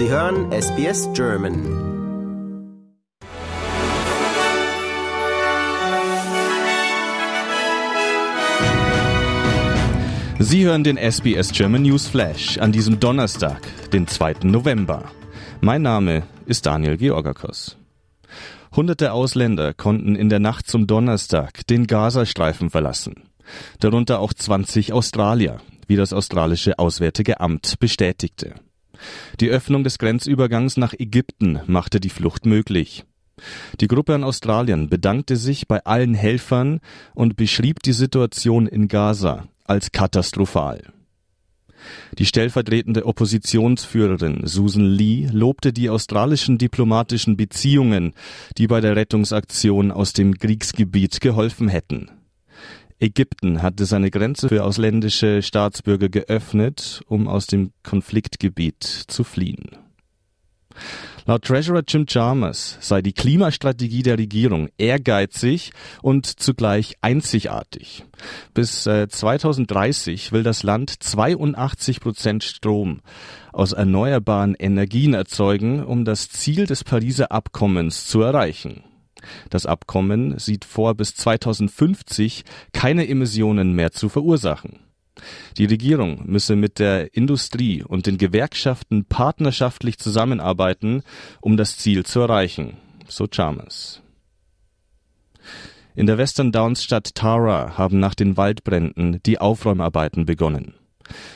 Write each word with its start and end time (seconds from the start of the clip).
Sie 0.00 0.08
hören 0.08 0.50
SBS 0.50 1.10
German. 1.12 1.54
Sie 10.38 10.64
hören 10.64 10.84
den 10.84 10.96
SBS 10.96 11.52
German 11.52 11.82
News 11.82 12.06
Flash 12.06 12.56
an 12.56 12.72
diesem 12.72 12.98
Donnerstag, 12.98 13.60
den 13.92 14.06
2. 14.06 14.36
November. 14.44 15.10
Mein 15.60 15.82
Name 15.82 16.22
ist 16.46 16.64
Daniel 16.64 16.96
Georgakos. 16.96 17.76
Hunderte 18.74 19.12
Ausländer 19.12 19.74
konnten 19.74 20.16
in 20.16 20.30
der 20.30 20.40
Nacht 20.40 20.66
zum 20.66 20.86
Donnerstag 20.86 21.66
den 21.66 21.86
Gazastreifen 21.86 22.70
verlassen. 22.70 23.24
Darunter 23.80 24.20
auch 24.20 24.32
20 24.32 24.94
Australier, 24.94 25.60
wie 25.88 25.96
das 25.96 26.14
australische 26.14 26.78
Auswärtige 26.78 27.40
Amt 27.40 27.78
bestätigte. 27.78 28.54
Die 29.40 29.48
Öffnung 29.48 29.84
des 29.84 29.98
Grenzübergangs 29.98 30.76
nach 30.76 30.94
Ägypten 30.94 31.60
machte 31.66 32.00
die 32.00 32.10
Flucht 32.10 32.46
möglich. 32.46 33.04
Die 33.80 33.88
Gruppe 33.88 34.14
an 34.14 34.24
Australien 34.24 34.88
bedankte 34.88 35.36
sich 35.36 35.66
bei 35.66 35.84
allen 35.84 36.14
Helfern 36.14 36.80
und 37.14 37.36
beschrieb 37.36 37.82
die 37.82 37.92
Situation 37.92 38.66
in 38.66 38.88
Gaza 38.88 39.48
als 39.64 39.92
katastrophal. 39.92 40.92
Die 42.18 42.26
stellvertretende 42.26 43.06
Oppositionsführerin 43.06 44.46
Susan 44.46 44.84
Lee 44.84 45.28
lobte 45.32 45.72
die 45.72 45.88
australischen 45.88 46.58
diplomatischen 46.58 47.36
Beziehungen, 47.36 48.12
die 48.58 48.66
bei 48.66 48.80
der 48.82 48.96
Rettungsaktion 48.96 49.90
aus 49.90 50.12
dem 50.12 50.38
Kriegsgebiet 50.38 51.20
geholfen 51.20 51.68
hätten. 51.68 52.10
Ägypten 53.00 53.62
hatte 53.62 53.86
seine 53.86 54.10
Grenze 54.10 54.48
für 54.48 54.62
ausländische 54.62 55.40
Staatsbürger 55.42 56.10
geöffnet, 56.10 57.00
um 57.06 57.28
aus 57.28 57.46
dem 57.46 57.72
Konfliktgebiet 57.82 58.84
zu 58.84 59.24
fliehen. 59.24 59.70
Laut 61.26 61.44
Treasurer 61.44 61.82
Jim 61.86 62.06
Chalmers 62.06 62.76
sei 62.80 63.02
die 63.02 63.12
Klimastrategie 63.12 64.02
der 64.02 64.18
Regierung 64.18 64.68
ehrgeizig 64.78 65.72
und 66.02 66.26
zugleich 66.26 66.96
einzigartig. 67.00 68.04
Bis 68.52 68.86
äh, 68.86 69.08
2030 69.08 70.32
will 70.32 70.42
das 70.42 70.62
Land 70.62 70.90
82 71.02 72.00
Prozent 72.00 72.44
Strom 72.44 73.00
aus 73.52 73.72
erneuerbaren 73.72 74.54
Energien 74.54 75.14
erzeugen, 75.14 75.84
um 75.84 76.04
das 76.04 76.28
Ziel 76.28 76.66
des 76.66 76.84
Pariser 76.84 77.32
Abkommens 77.32 78.06
zu 78.06 78.22
erreichen. 78.22 78.84
Das 79.48 79.66
Abkommen 79.66 80.38
sieht 80.38 80.64
vor, 80.64 80.94
bis 80.94 81.14
2050 81.14 82.44
keine 82.72 83.08
Emissionen 83.08 83.72
mehr 83.72 83.92
zu 83.92 84.08
verursachen. 84.08 84.80
Die 85.58 85.66
Regierung 85.66 86.22
müsse 86.26 86.56
mit 86.56 86.78
der 86.78 87.14
Industrie 87.14 87.82
und 87.82 88.06
den 88.06 88.18
Gewerkschaften 88.18 89.04
partnerschaftlich 89.04 89.98
zusammenarbeiten, 89.98 91.02
um 91.40 91.56
das 91.56 91.76
Ziel 91.76 92.04
zu 92.04 92.20
erreichen, 92.20 92.76
so 93.06 93.26
Chalmers. 93.26 94.02
In 95.94 96.06
der 96.06 96.18
Western 96.18 96.52
Downs 96.52 96.84
Stadt 96.84 97.14
Tara 97.14 97.76
haben 97.76 97.98
nach 97.98 98.14
den 98.14 98.36
Waldbränden 98.36 99.20
die 99.26 99.40
Aufräumarbeiten 99.40 100.24
begonnen. 100.24 100.74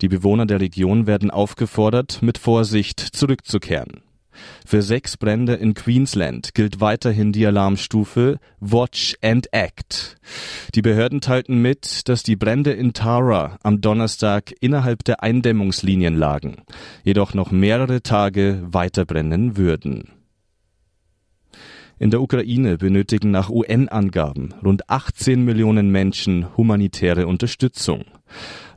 Die 0.00 0.08
Bewohner 0.08 0.46
der 0.46 0.60
Region 0.60 1.06
werden 1.06 1.30
aufgefordert, 1.30 2.22
mit 2.22 2.38
Vorsicht 2.38 3.00
zurückzukehren. 3.00 4.02
Für 4.66 4.82
sechs 4.82 5.16
Brände 5.16 5.54
in 5.54 5.74
Queensland 5.74 6.54
gilt 6.54 6.80
weiterhin 6.80 7.32
die 7.32 7.46
Alarmstufe 7.46 8.38
Watch 8.60 9.16
and 9.22 9.52
Act. 9.52 10.16
Die 10.74 10.82
Behörden 10.82 11.20
teilten 11.20 11.62
mit, 11.62 12.08
dass 12.08 12.22
die 12.22 12.36
Brände 12.36 12.72
in 12.72 12.92
Tara 12.92 13.58
am 13.62 13.80
Donnerstag 13.80 14.52
innerhalb 14.60 15.04
der 15.04 15.22
Eindämmungslinien 15.22 16.16
lagen, 16.16 16.62
jedoch 17.04 17.34
noch 17.34 17.50
mehrere 17.50 18.02
Tage 18.02 18.62
weiter 18.70 19.04
brennen 19.04 19.56
würden. 19.56 20.10
In 21.98 22.10
der 22.10 22.20
Ukraine 22.20 22.76
benötigen 22.76 23.30
nach 23.30 23.48
UN-Angaben 23.48 24.52
rund 24.62 24.90
18 24.90 25.42
Millionen 25.42 25.90
Menschen 25.90 26.54
humanitäre 26.56 27.26
Unterstützung. 27.26 28.04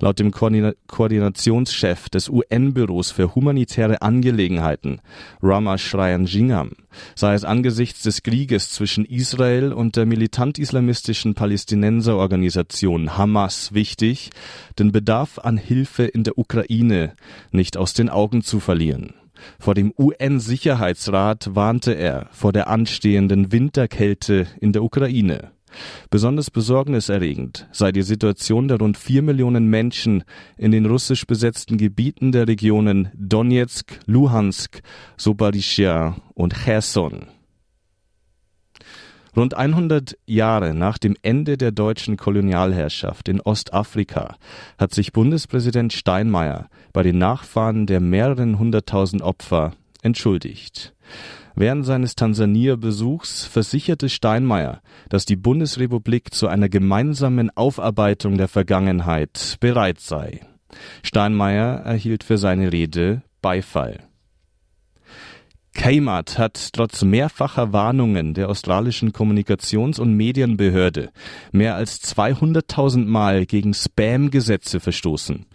Laut 0.00 0.18
dem 0.20 0.30
Koordinationschef 0.30 2.08
des 2.08 2.28
UN-Büros 2.28 3.10
für 3.10 3.34
humanitäre 3.34 4.00
Angelegenheiten, 4.00 5.00
Rama 5.42 5.76
Shrayan-Jingam, 5.76 6.70
sei 7.16 7.34
es 7.34 7.44
angesichts 7.44 8.02
des 8.02 8.22
Krieges 8.22 8.70
zwischen 8.70 9.04
Israel 9.04 9.72
und 9.72 9.96
der 9.96 10.06
militant-islamistischen 10.06 11.34
Palästinenserorganisation 11.34 13.16
Hamas 13.18 13.74
wichtig, 13.74 14.30
den 14.78 14.92
Bedarf 14.92 15.40
an 15.40 15.56
Hilfe 15.56 16.04
in 16.04 16.22
der 16.22 16.38
Ukraine 16.38 17.14
nicht 17.50 17.76
aus 17.76 17.92
den 17.92 18.08
Augen 18.08 18.42
zu 18.42 18.60
verlieren. 18.60 19.14
Vor 19.58 19.74
dem 19.74 19.92
UN-Sicherheitsrat 19.96 21.54
warnte 21.54 21.92
er 21.92 22.28
vor 22.32 22.52
der 22.52 22.68
anstehenden 22.68 23.52
Winterkälte 23.52 24.46
in 24.60 24.72
der 24.72 24.82
Ukraine. 24.82 25.50
Besonders 26.10 26.50
besorgniserregend 26.50 27.68
sei 27.72 27.92
die 27.92 28.02
Situation 28.02 28.68
der 28.68 28.78
rund 28.78 28.96
vier 28.96 29.22
Millionen 29.22 29.66
Menschen 29.66 30.24
in 30.56 30.72
den 30.72 30.86
russisch 30.86 31.26
besetzten 31.26 31.78
Gebieten 31.78 32.32
der 32.32 32.48
Regionen 32.48 33.10
Donetsk, 33.14 34.00
Luhansk, 34.06 34.80
Sobarischia 35.16 36.16
und 36.34 36.54
Cherson. 36.54 37.26
Rund 39.36 39.54
100 39.54 40.16
Jahre 40.26 40.74
nach 40.74 40.98
dem 40.98 41.14
Ende 41.22 41.56
der 41.56 41.70
deutschen 41.70 42.16
Kolonialherrschaft 42.16 43.28
in 43.28 43.40
Ostafrika 43.40 44.36
hat 44.78 44.92
sich 44.92 45.12
Bundespräsident 45.12 45.92
Steinmeier 45.92 46.68
bei 46.92 47.04
den 47.04 47.18
Nachfahren 47.18 47.86
der 47.86 48.00
mehreren 48.00 48.58
hunderttausend 48.58 49.22
Opfer 49.22 49.74
entschuldigt. 50.02 50.92
Während 51.60 51.84
seines 51.84 52.14
Tansania-Besuchs 52.14 53.44
versicherte 53.44 54.08
Steinmeier, 54.08 54.80
dass 55.08 55.24
die 55.24 55.34
Bundesrepublik 55.34 56.32
zu 56.32 56.46
einer 56.46 56.68
gemeinsamen 56.68 57.50
Aufarbeitung 57.50 58.38
der 58.38 58.46
Vergangenheit 58.46 59.56
bereit 59.58 59.98
sei. 59.98 60.46
Steinmeier 61.02 61.80
erhielt 61.80 62.22
für 62.22 62.38
seine 62.38 62.72
Rede 62.72 63.22
Beifall. 63.42 64.07
Kmart 65.78 66.38
hat 66.38 66.72
trotz 66.72 67.04
mehrfacher 67.04 67.72
Warnungen 67.72 68.34
der 68.34 68.48
australischen 68.48 69.12
Kommunikations- 69.12 70.00
und 70.00 70.12
Medienbehörde 70.12 71.10
mehr 71.52 71.76
als 71.76 72.02
200.000 72.02 73.04
Mal 73.06 73.46
gegen 73.46 73.72
Spam-Gesetze 73.72 74.80
verstoßen. 74.80 75.46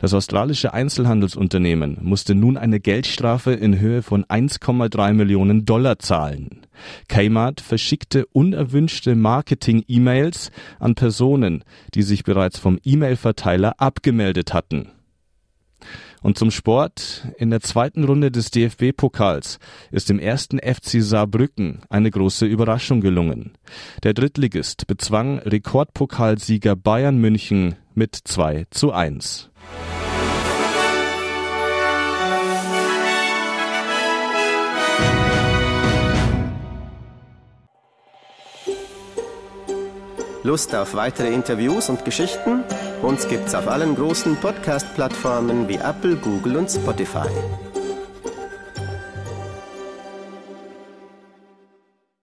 Das 0.00 0.14
australische 0.14 0.72
Einzelhandelsunternehmen 0.72 1.98
musste 2.00 2.36
nun 2.36 2.56
eine 2.56 2.78
Geldstrafe 2.78 3.54
in 3.54 3.80
Höhe 3.80 4.02
von 4.02 4.24
1,3 4.24 5.14
Millionen 5.14 5.64
Dollar 5.64 5.98
zahlen. 5.98 6.60
Kmart 7.08 7.60
verschickte 7.60 8.26
unerwünschte 8.26 9.16
Marketing-E-Mails 9.16 10.52
an 10.78 10.94
Personen, 10.94 11.64
die 11.94 12.02
sich 12.02 12.22
bereits 12.22 12.56
vom 12.60 12.78
E-Mail-Verteiler 12.84 13.74
abgemeldet 13.78 14.54
hatten. 14.54 14.92
Und 16.22 16.38
zum 16.38 16.50
Sport. 16.50 17.26
In 17.36 17.50
der 17.50 17.60
zweiten 17.60 18.04
Runde 18.04 18.30
des 18.30 18.50
DFB-Pokals 18.50 19.58
ist 19.90 20.08
dem 20.08 20.18
ersten 20.18 20.58
FC 20.58 21.02
Saarbrücken 21.02 21.82
eine 21.88 22.10
große 22.10 22.46
Überraschung 22.46 23.00
gelungen. 23.00 23.52
Der 24.04 24.14
Drittligist 24.14 24.86
bezwang 24.86 25.38
Rekordpokalsieger 25.38 26.76
Bayern 26.76 27.18
München 27.18 27.74
mit 27.94 28.16
2 28.16 28.66
zu 28.70 28.92
1. 28.92 29.50
Lust 40.44 40.74
auf 40.74 40.94
weitere 40.94 41.32
Interviews 41.32 41.88
und 41.88 42.04
Geschichten? 42.04 42.64
Uns 43.02 43.26
gibt's 43.28 43.54
auf 43.54 43.66
allen 43.66 43.96
großen 43.96 44.36
Podcast-Plattformen 44.36 45.68
wie 45.68 45.74
Apple, 45.74 46.16
Google 46.16 46.56
und 46.56 46.70
Spotify. 46.70 47.28